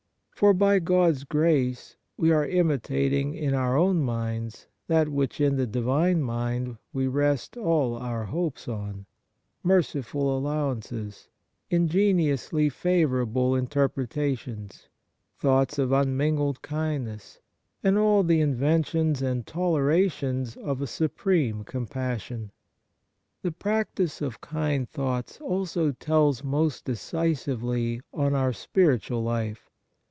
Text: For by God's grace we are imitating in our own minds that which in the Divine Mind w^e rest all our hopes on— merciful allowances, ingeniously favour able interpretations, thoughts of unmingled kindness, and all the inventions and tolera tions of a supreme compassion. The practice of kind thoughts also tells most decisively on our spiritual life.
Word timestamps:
For 0.31 0.55
by 0.55 0.79
God's 0.79 1.23
grace 1.23 1.97
we 2.17 2.31
are 2.31 2.47
imitating 2.47 3.35
in 3.35 3.53
our 3.53 3.77
own 3.77 4.01
minds 4.01 4.65
that 4.87 5.07
which 5.07 5.39
in 5.39 5.55
the 5.55 5.67
Divine 5.67 6.23
Mind 6.23 6.77
w^e 6.95 7.13
rest 7.13 7.57
all 7.57 7.95
our 7.95 8.23
hopes 8.25 8.67
on— 8.67 9.05
merciful 9.63 10.35
allowances, 10.35 11.27
ingeniously 11.69 12.69
favour 12.69 13.21
able 13.21 13.53
interpretations, 13.53 14.87
thoughts 15.37 15.77
of 15.77 15.91
unmingled 15.91 16.63
kindness, 16.63 17.39
and 17.83 17.99
all 17.99 18.23
the 18.23 18.41
inventions 18.41 19.21
and 19.21 19.45
tolera 19.45 20.09
tions 20.11 20.57
of 20.57 20.81
a 20.81 20.87
supreme 20.87 21.63
compassion. 21.63 22.49
The 23.43 23.51
practice 23.51 24.23
of 24.23 24.41
kind 24.41 24.89
thoughts 24.89 25.39
also 25.39 25.91
tells 25.91 26.43
most 26.43 26.83
decisively 26.83 28.01
on 28.11 28.33
our 28.33 28.53
spiritual 28.53 29.21
life. 29.21 29.67